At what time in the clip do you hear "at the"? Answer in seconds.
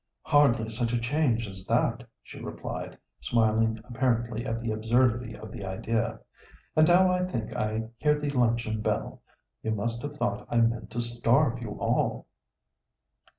4.47-4.71